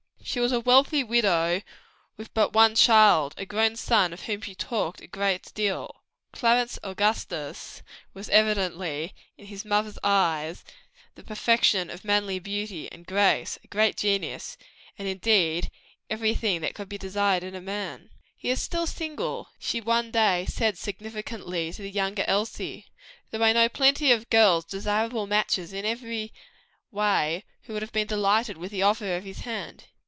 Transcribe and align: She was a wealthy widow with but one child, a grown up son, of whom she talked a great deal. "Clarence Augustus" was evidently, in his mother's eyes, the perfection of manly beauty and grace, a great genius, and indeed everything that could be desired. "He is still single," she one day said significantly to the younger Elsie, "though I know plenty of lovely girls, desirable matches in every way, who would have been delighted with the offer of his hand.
She 0.23 0.39
was 0.39 0.51
a 0.53 0.61
wealthy 0.61 1.03
widow 1.03 1.61
with 2.15 2.33
but 2.33 2.53
one 2.53 2.75
child, 2.75 3.33
a 3.37 3.45
grown 3.45 3.73
up 3.73 3.77
son, 3.79 4.13
of 4.13 4.21
whom 4.21 4.39
she 4.39 4.55
talked 4.55 5.01
a 5.01 5.07
great 5.07 5.51
deal. 5.55 6.03
"Clarence 6.31 6.79
Augustus" 6.83 7.81
was 8.13 8.29
evidently, 8.29 9.13
in 9.37 9.47
his 9.47 9.65
mother's 9.65 9.97
eyes, 10.03 10.63
the 11.15 11.23
perfection 11.23 11.89
of 11.89 12.05
manly 12.05 12.39
beauty 12.39 12.89
and 12.93 13.07
grace, 13.07 13.59
a 13.63 13.67
great 13.67 13.97
genius, 13.97 14.57
and 14.97 15.05
indeed 15.05 15.69
everything 16.09 16.61
that 16.61 16.75
could 16.75 16.87
be 16.87 16.99
desired. 16.99 17.43
"He 18.37 18.49
is 18.49 18.61
still 18.61 18.87
single," 18.87 19.49
she 19.59 19.81
one 19.81 20.11
day 20.11 20.45
said 20.45 20.77
significantly 20.77 21.73
to 21.73 21.81
the 21.81 21.91
younger 21.91 22.23
Elsie, 22.27 22.85
"though 23.31 23.43
I 23.43 23.51
know 23.51 23.67
plenty 23.67 24.11
of 24.11 24.19
lovely 24.19 24.27
girls, 24.29 24.65
desirable 24.65 25.27
matches 25.27 25.73
in 25.73 25.83
every 25.83 26.31
way, 26.89 27.43
who 27.63 27.73
would 27.73 27.81
have 27.81 27.91
been 27.91 28.07
delighted 28.07 28.55
with 28.55 28.71
the 28.71 28.83
offer 28.83 29.17
of 29.17 29.25
his 29.25 29.39
hand. 29.41 29.85